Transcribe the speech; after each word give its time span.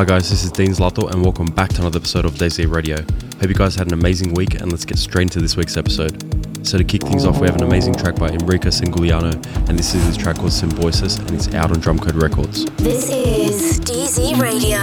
Hi 0.00 0.06
guys, 0.06 0.30
this 0.30 0.44
is 0.44 0.50
Dean 0.50 0.70
Zlato 0.70 1.10
and 1.10 1.22
welcome 1.22 1.44
back 1.44 1.68
to 1.74 1.82
another 1.82 1.98
episode 1.98 2.24
of 2.24 2.32
DZ 2.32 2.72
Radio. 2.74 2.96
Hope 3.38 3.50
you 3.50 3.54
guys 3.54 3.74
had 3.74 3.88
an 3.88 3.92
amazing 3.92 4.32
week 4.32 4.54
and 4.54 4.72
let's 4.72 4.86
get 4.86 4.96
straight 4.96 5.24
into 5.24 5.40
this 5.40 5.58
week's 5.58 5.76
episode. 5.76 6.66
So 6.66 6.78
to 6.78 6.84
kick 6.84 7.02
things 7.02 7.26
off, 7.26 7.38
we 7.38 7.46
have 7.46 7.56
an 7.56 7.64
amazing 7.64 7.96
track 7.96 8.14
by 8.14 8.28
Enrico 8.28 8.70
Sangiuliano 8.70 9.34
and 9.68 9.78
this 9.78 9.94
is 9.94 10.02
his 10.06 10.16
track 10.16 10.36
called 10.36 10.54
Symbiosis 10.54 11.18
and 11.18 11.32
it's 11.32 11.52
out 11.52 11.70
on 11.70 11.82
Drumcode 11.82 12.18
Records. 12.18 12.64
This 12.76 13.10
is 13.10 13.78
DZ 13.80 14.40
Radio 14.40 14.78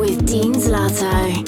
with 0.00 0.26
Dean 0.26 0.54
Zlato. 0.54 1.44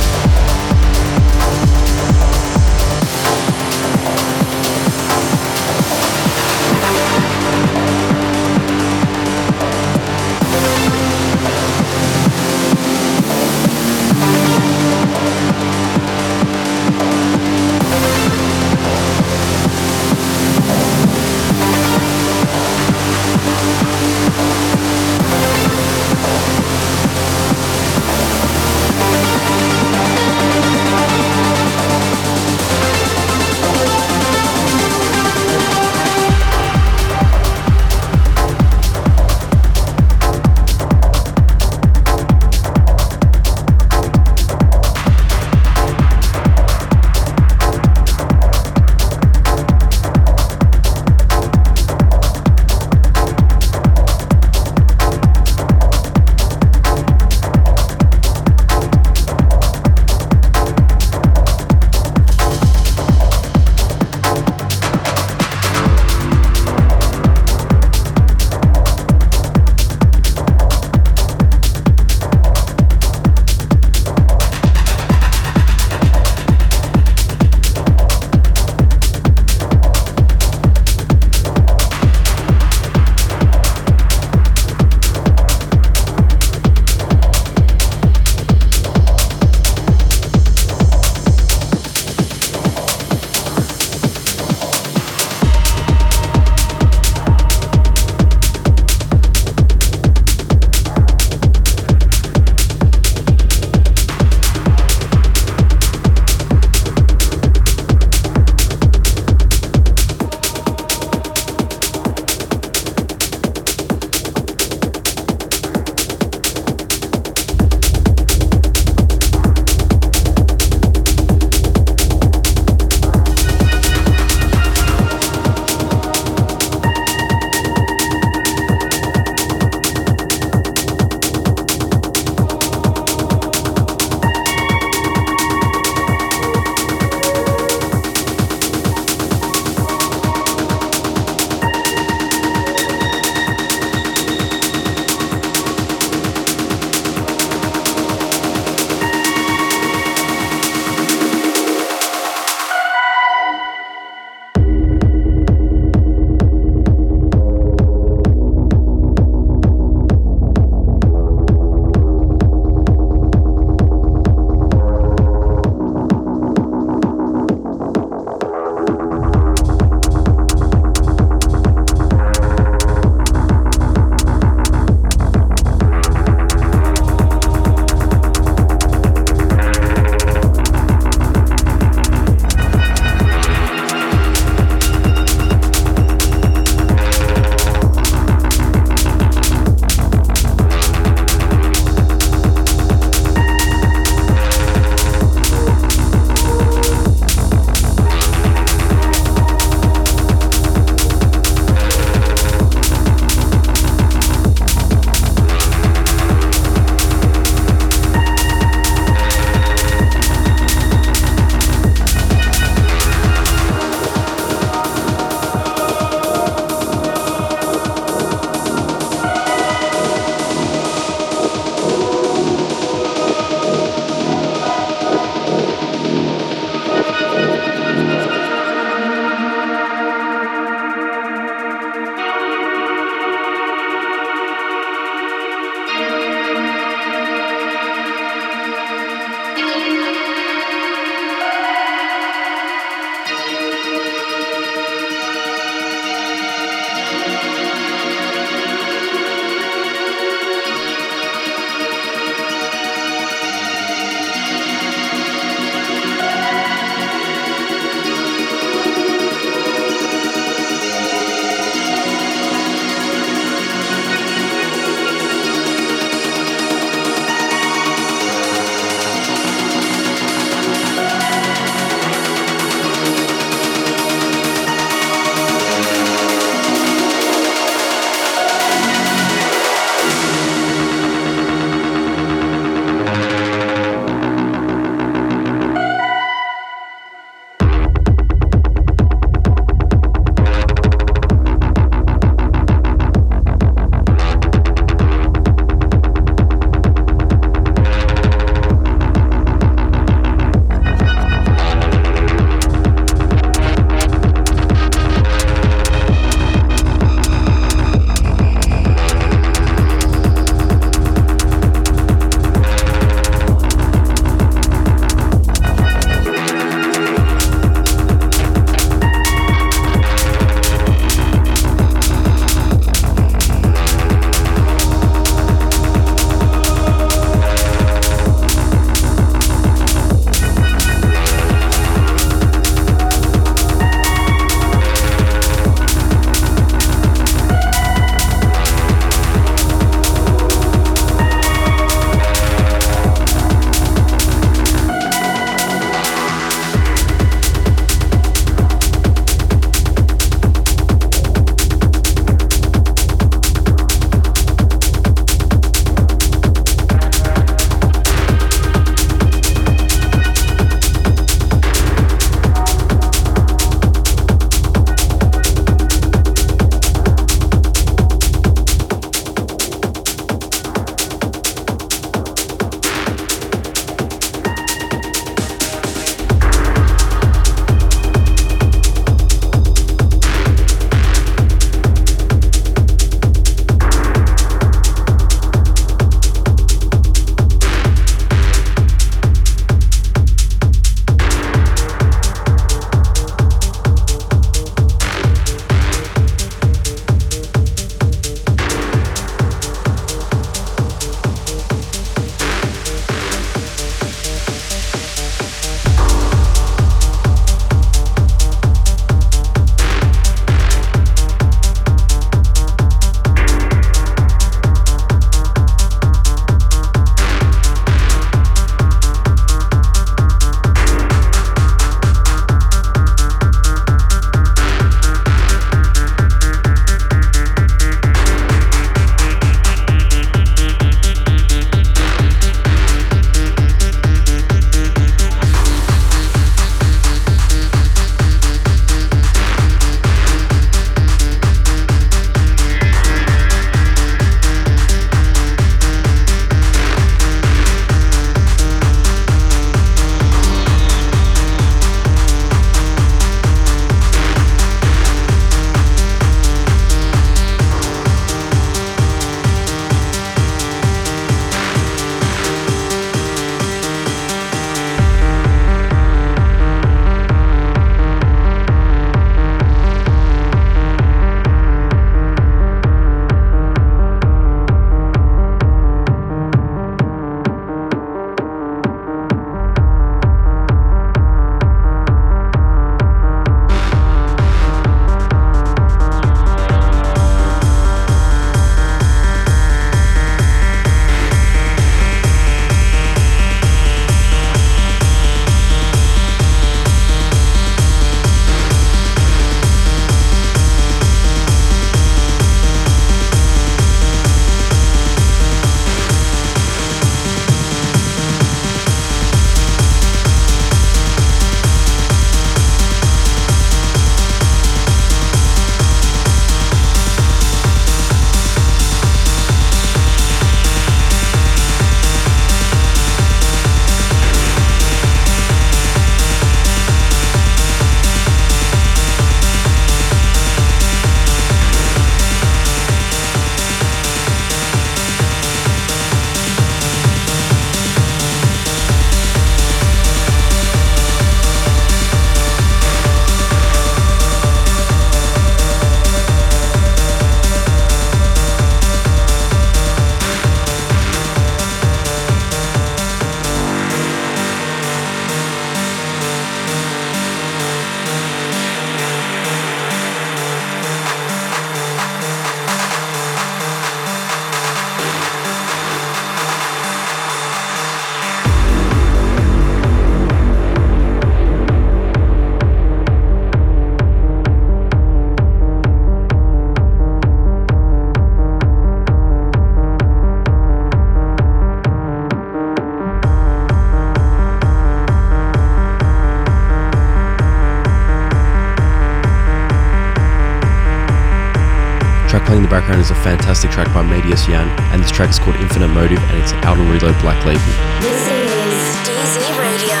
Playing 592.48 592.64
in 592.64 592.70
the 592.70 592.74
background 592.74 593.02
is 593.02 593.10
a 593.10 593.14
fantastic 593.14 593.70
track 593.70 593.92
by 593.92 594.00
Matias 594.00 594.46
YaaN, 594.46 594.68
and 594.90 595.02
this 595.02 595.10
track 595.10 595.28
is 595.28 595.38
called 595.38 595.56
Infinite 595.56 595.88
Motive 595.88 596.18
and 596.18 596.38
it's 596.40 596.54
out 596.64 596.78
on 596.78 596.88
Reload 596.88 597.20
Black 597.20 597.44
Label. 597.44 597.60
This 598.00 598.24
is 598.24 598.96
DZ 599.04 599.36
Radio 599.60 600.00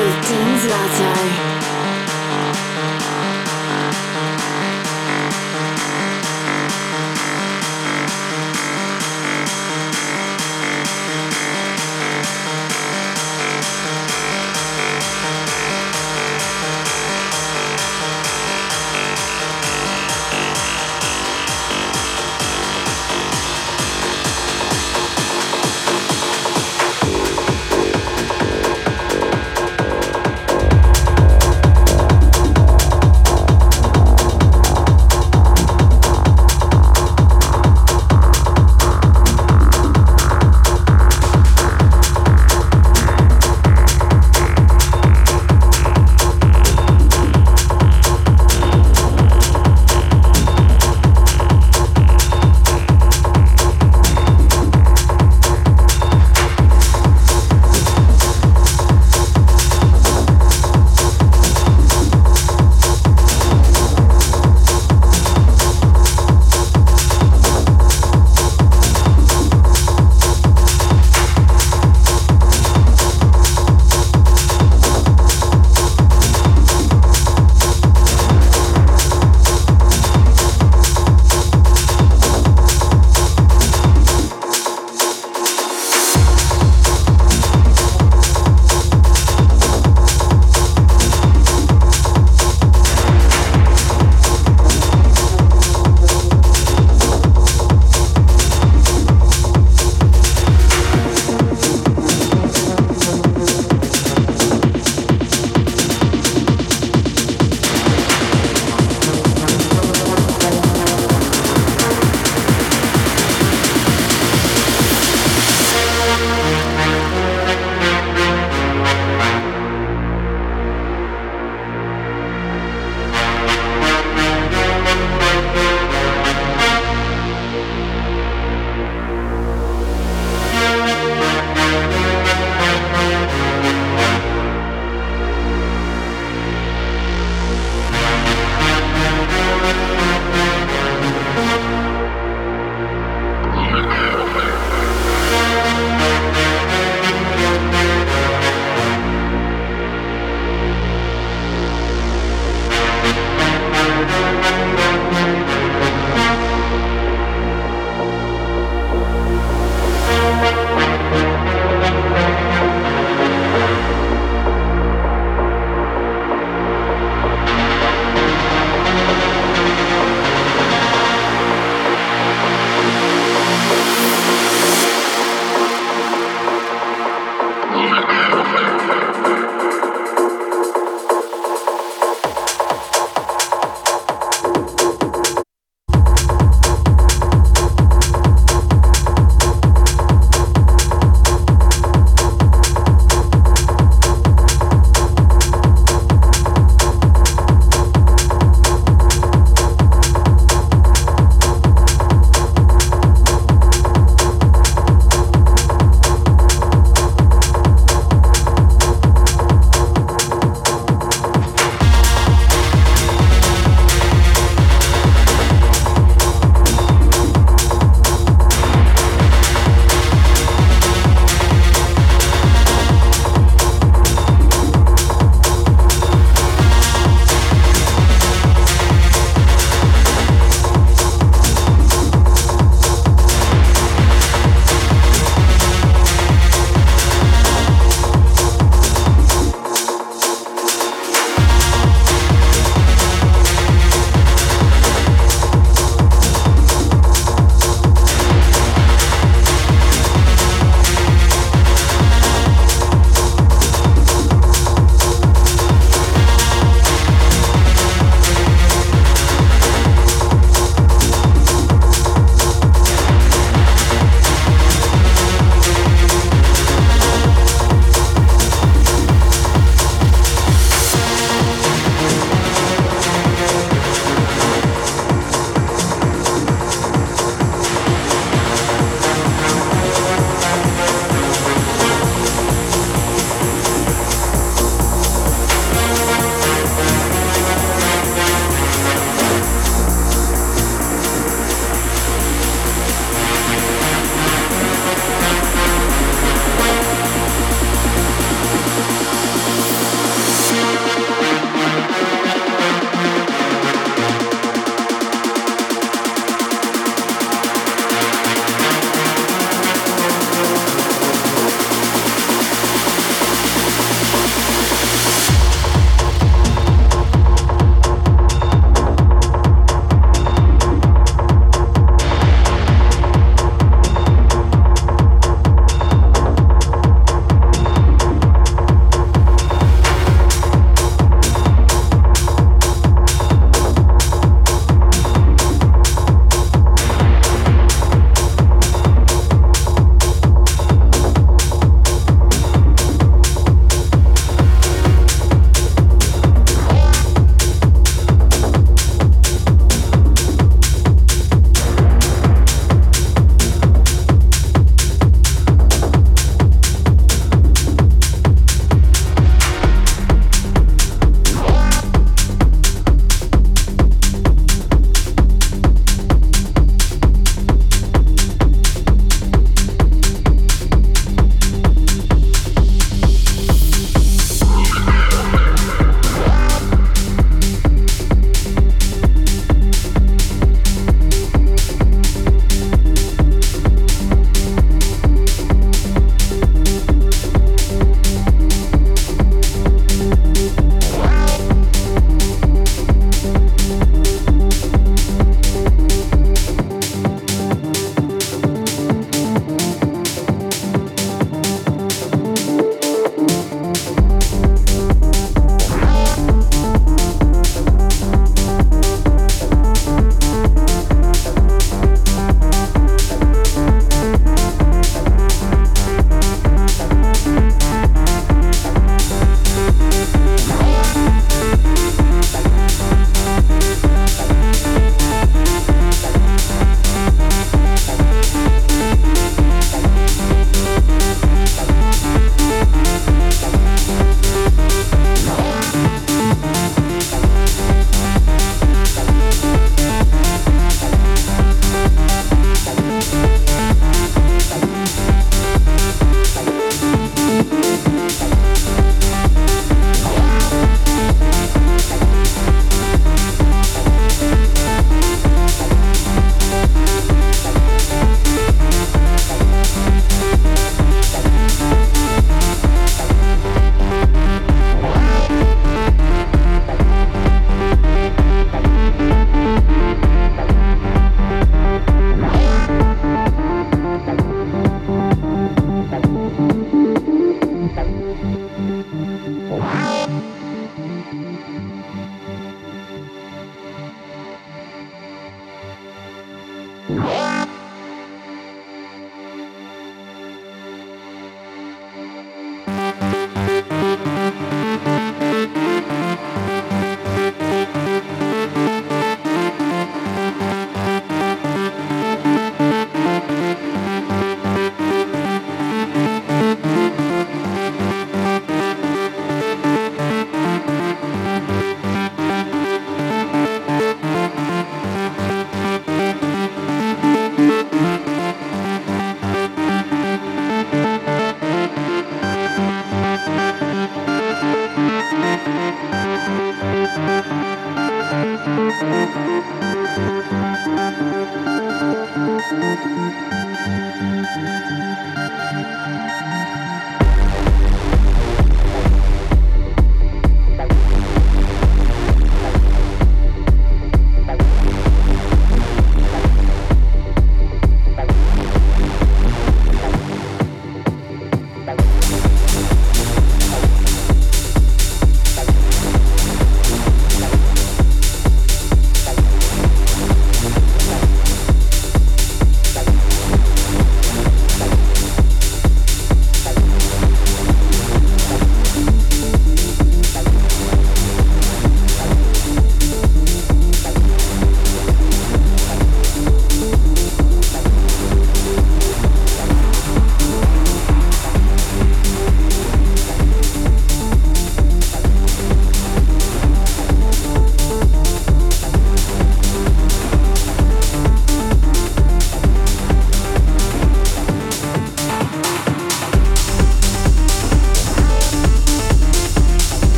with 0.00 0.26
Dean 0.26 0.56
Zlato. 0.56 1.21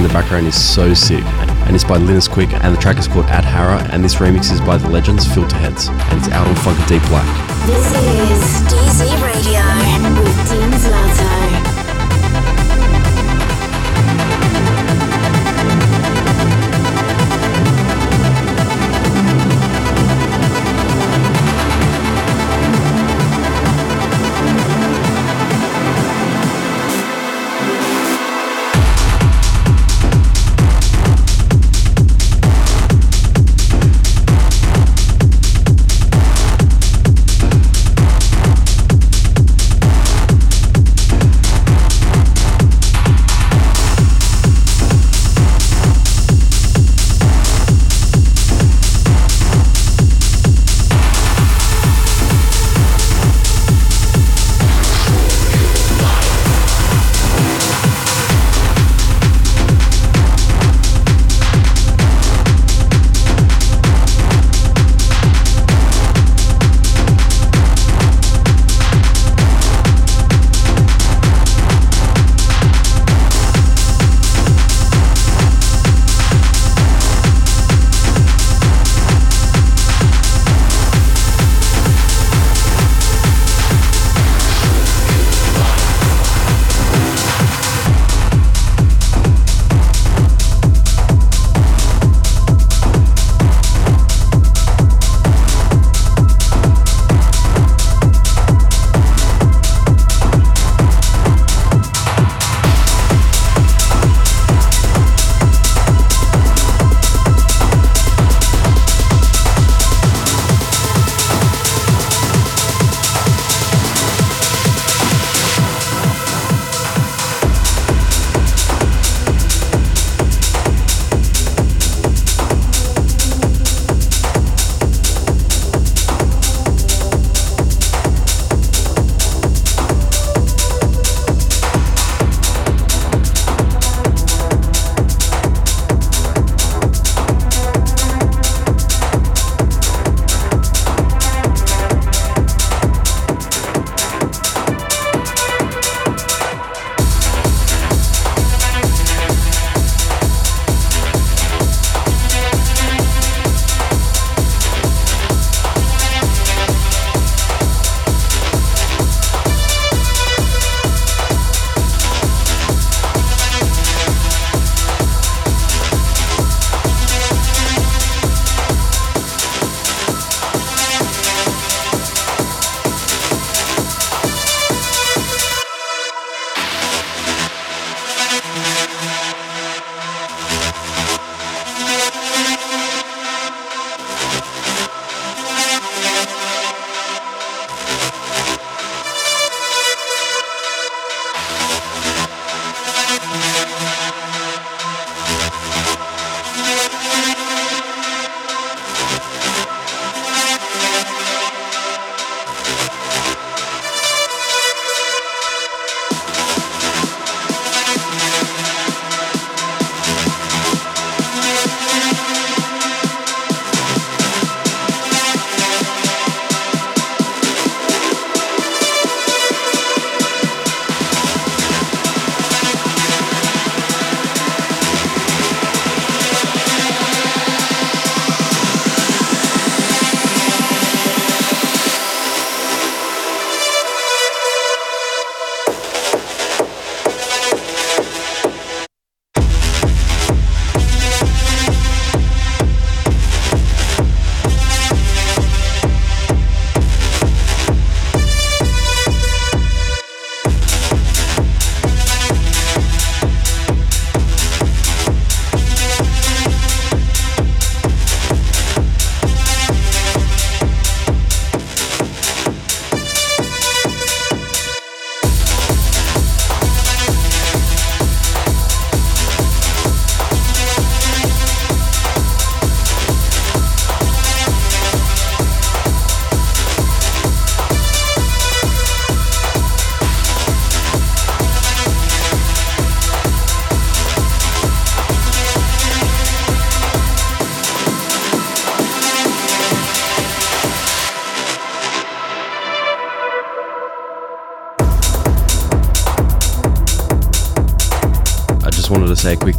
In 0.00 0.08
the 0.08 0.12
background 0.14 0.46
is 0.46 0.58
so 0.58 0.94
sick. 0.94 1.22
and 1.66 1.74
it's 1.74 1.84
by 1.84 1.98
Linus 1.98 2.26
Quick, 2.26 2.54
and 2.54 2.74
the 2.74 2.80
track 2.80 2.96
is 2.96 3.06
called 3.06 3.26
Adhara, 3.26 3.86
and 3.92 4.02
this 4.02 4.14
remix 4.14 4.50
is 4.50 4.58
by 4.62 4.78
the 4.78 4.88
legends 4.88 5.26
Filterheadz, 5.26 5.90
and 5.90 6.18
it's 6.18 6.28
out 6.30 6.48
on 6.48 6.54
Funky 6.56 6.82
Deep 6.86 7.02
Black. 7.08 7.26
This 7.66 7.92
is 7.92 8.89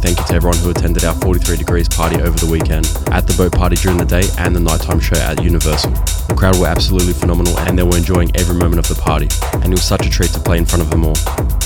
thank 0.02 0.18
you 0.18 0.24
to 0.26 0.34
everyone 0.34 0.58
who 0.58 0.70
attended 0.70 1.04
our 1.04 1.14
43 1.14 1.56
Degrees 1.56 1.88
party 1.88 2.20
over 2.20 2.36
the 2.36 2.50
weekend, 2.50 2.86
at 3.12 3.24
the 3.26 3.34
boat 3.38 3.52
party 3.52 3.76
during 3.76 3.96
the 3.96 4.04
day, 4.04 4.26
and 4.36 4.54
the 4.54 4.60
nighttime 4.60 4.98
show 4.98 5.16
at 5.16 5.42
Universal. 5.42 5.92
The 6.26 6.34
crowd 6.36 6.58
were 6.58 6.66
absolutely 6.66 7.12
phenomenal 7.12 7.56
and 7.60 7.78
they 7.78 7.84
were 7.84 7.96
enjoying 7.96 8.34
every 8.34 8.56
moment 8.56 8.80
of 8.80 8.88
the 8.88 9.00
party, 9.00 9.28
and 9.62 9.66
it 9.66 9.78
was 9.78 9.84
such 9.84 10.04
a 10.04 10.10
treat 10.10 10.30
to 10.32 10.40
play 10.40 10.58
in 10.58 10.66
front 10.66 10.82
of 10.82 10.90
them 10.90 11.04
all. 11.04 11.14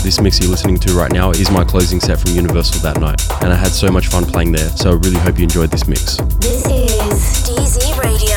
This 0.05 0.21
mix 0.21 0.39
you're 0.39 0.51
listening 0.51 0.79
to 0.85 0.93
right 0.93 1.11
now 1.11 1.31
is 1.31 1.51
my 1.51 1.65
closing 1.65 1.99
set 1.99 2.21
from 2.21 2.37
Universal 2.37 2.81
that 2.83 3.01
night, 3.01 3.21
and 3.43 3.53
I 3.53 3.57
had 3.57 3.73
so 3.73 3.89
much 3.89 4.09
fun 4.09 4.27
playing 4.27 4.53
there, 4.53 4.69
so 4.77 4.91
I 4.91 4.95
really 4.95 5.19
hope 5.19 5.39
you 5.39 5.45
enjoyed 5.45 5.71
this 5.71 5.89
mix. 5.89 6.17
This 6.39 6.67
is 6.69 7.49
DZ 7.49 7.97
Radio 8.05 8.36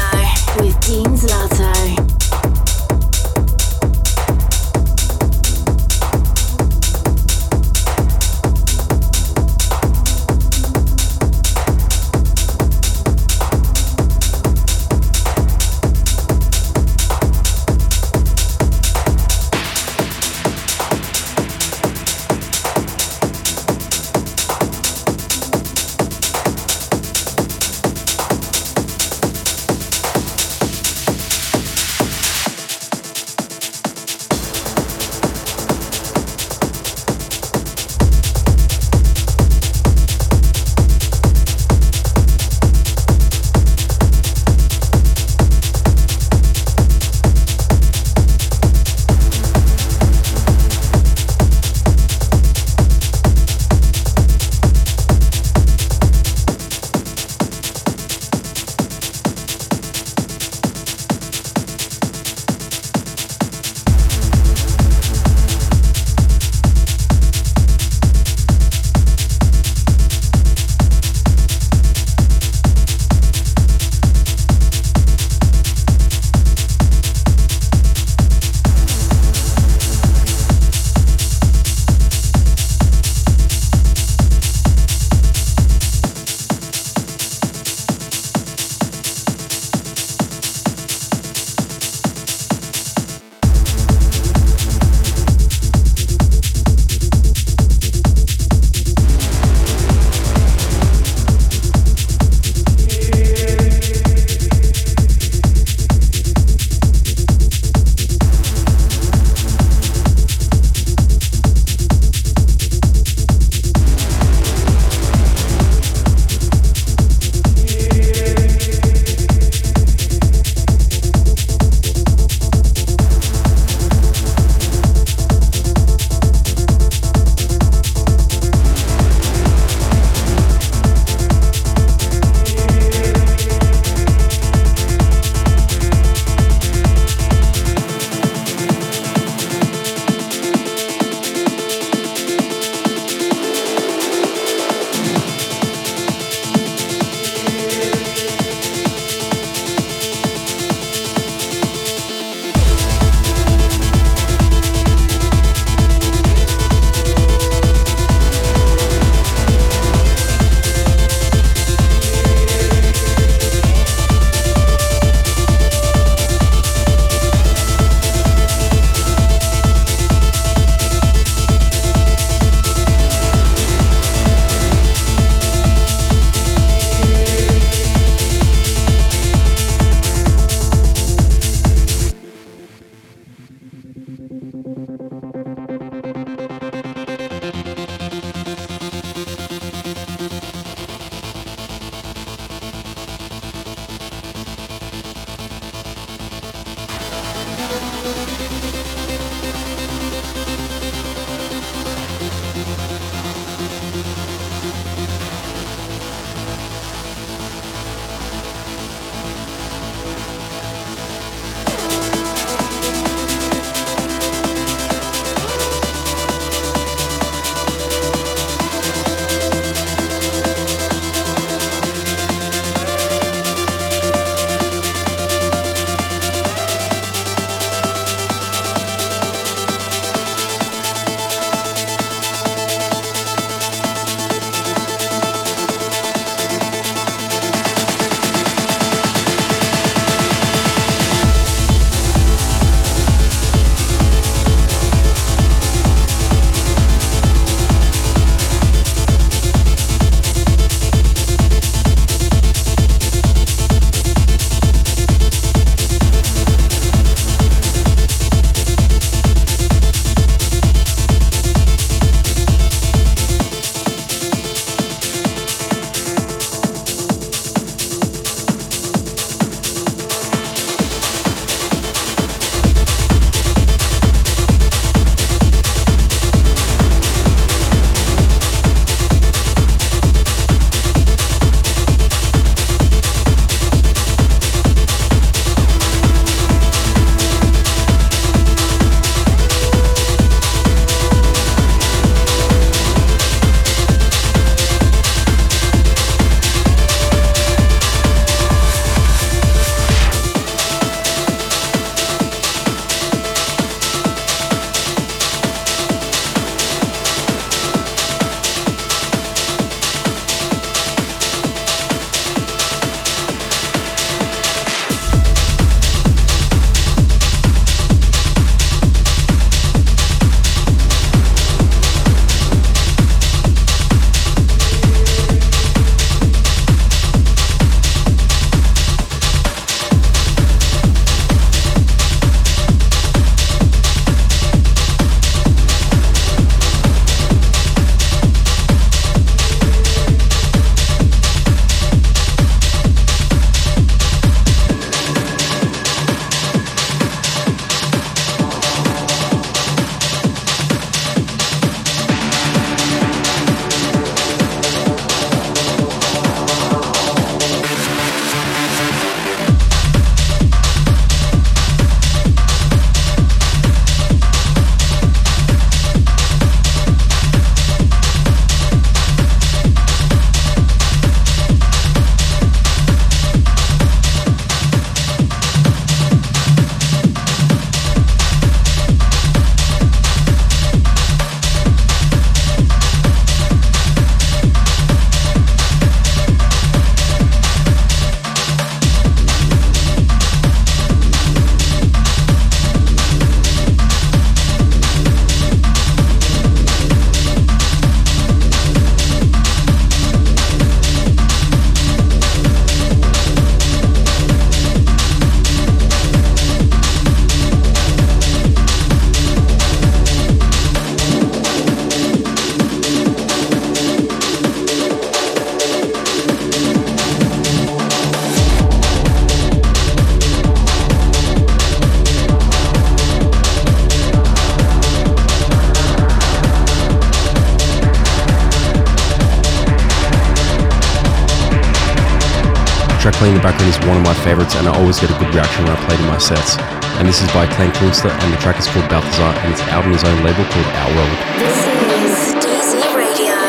the 433.40 433.44
background 433.48 433.72
is 433.72 433.80
one 433.88 433.96
of 433.96 434.04
my 434.04 434.14
favorites 434.26 434.56
and 434.56 434.68
I 434.68 434.76
always 434.76 435.00
get 435.00 435.10
a 435.10 435.18
good 435.18 435.34
reaction 435.34 435.64
when 435.64 435.72
I 435.72 435.80
play 435.86 435.96
it 435.96 436.02
in 436.02 436.08
my 436.08 436.18
sets. 436.18 436.58
And 437.00 437.08
this 437.08 437.22
is 437.22 437.32
by 437.32 437.48
Klangkuenstler 437.48 438.12
and 438.12 438.34
the 438.34 438.38
track 438.38 438.60
is 438.60 438.68
called 438.68 438.90
Balthazar 438.90 439.32
and 439.40 439.54
it's 439.54 439.62
out 439.72 439.86
on 439.86 439.92
his 439.92 440.04
own 440.04 440.24
label 440.24 440.44
called 440.52 440.68
Outworld. 440.84 441.18
This 441.40 441.60
is 441.96 442.36
DZ 442.44 442.96
Radio 442.96 443.40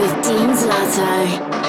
with 0.00 0.12
Dean 0.24 0.56
Zlato. 0.56 1.63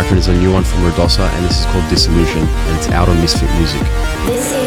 Is 0.00 0.26
a 0.26 0.32
new 0.32 0.52
one 0.52 0.64
from 0.64 0.80
Rudosa, 0.80 1.28
and 1.28 1.44
this 1.46 1.60
is 1.60 1.66
called 1.66 1.88
Disillusion, 1.88 2.42
and 2.42 2.76
it's 2.76 2.88
out 2.88 3.08
on 3.08 3.20
Misfit 3.20 3.48
Music. 3.52 4.59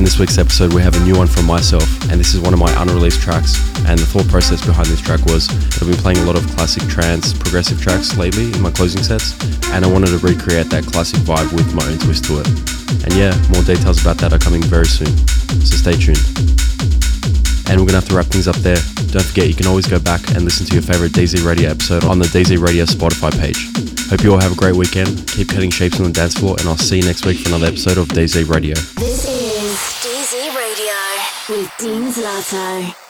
End 0.00 0.06
this 0.06 0.18
week's 0.18 0.38
episode, 0.38 0.72
we 0.72 0.80
have 0.80 0.96
a 0.96 1.04
new 1.04 1.14
one 1.14 1.26
from 1.26 1.44
myself, 1.44 1.84
and 2.08 2.18
this 2.18 2.32
is 2.32 2.40
one 2.40 2.54
of 2.54 2.58
my 2.58 2.72
unreleased 2.80 3.20
tracks. 3.20 3.60
And 3.84 3.98
the 3.98 4.06
thought 4.06 4.26
process 4.28 4.64
behind 4.64 4.88
this 4.88 5.00
track 5.00 5.20
was 5.26 5.50
I've 5.76 5.88
been 5.88 6.00
playing 6.00 6.18
a 6.18 6.24
lot 6.24 6.36
of 6.36 6.46
classic 6.56 6.88
trance, 6.88 7.34
progressive 7.34 7.82
tracks 7.82 8.16
lately 8.16 8.48
in 8.48 8.62
my 8.62 8.70
closing 8.70 9.02
sets, 9.02 9.36
and 9.68 9.84
I 9.84 9.88
wanted 9.92 10.08
to 10.16 10.18
recreate 10.18 10.70
that 10.70 10.84
classic 10.84 11.20
vibe 11.20 11.52
with 11.52 11.74
my 11.74 11.84
own 11.84 11.98
twist 11.98 12.24
to 12.32 12.40
it. 12.40 12.48
And 13.04 13.12
yeah, 13.12 13.36
more 13.52 13.60
details 13.60 14.00
about 14.00 14.16
that 14.24 14.32
are 14.32 14.38
coming 14.38 14.62
very 14.62 14.86
soon, 14.88 15.12
so 15.60 15.76
stay 15.76 16.00
tuned. 16.00 16.24
And 17.68 17.76
we're 17.76 17.84
gonna 17.84 18.00
have 18.00 18.08
to 18.08 18.16
wrap 18.16 18.32
things 18.32 18.48
up 18.48 18.56
there. 18.64 18.80
Don't 19.12 19.26
forget, 19.26 19.48
you 19.52 19.54
can 19.54 19.66
always 19.66 19.86
go 19.86 20.00
back 20.00 20.24
and 20.32 20.48
listen 20.48 20.64
to 20.64 20.72
your 20.72 20.82
favorite 20.82 21.12
DZ 21.12 21.44
Radio 21.44 21.68
episode 21.68 22.04
on 22.04 22.18
the 22.18 22.30
DZ 22.32 22.56
Radio 22.56 22.88
Spotify 22.88 23.36
page. 23.36 23.68
Hope 24.08 24.24
you 24.24 24.32
all 24.32 24.40
have 24.40 24.52
a 24.52 24.56
great 24.56 24.74
weekend. 24.74 25.28
Keep 25.28 25.50
cutting 25.50 25.70
shapes 25.70 26.00
on 26.00 26.06
the 26.08 26.12
dance 26.12 26.34
floor, 26.40 26.56
and 26.58 26.66
I'll 26.68 26.80
see 26.80 26.98
you 26.98 27.04
next 27.04 27.26
week 27.26 27.38
for 27.44 27.50
another 27.50 27.66
episode 27.66 27.98
of 27.98 28.08
DZ 28.08 28.48
Radio. 28.48 28.74
This 31.82 32.18
is 32.18 33.09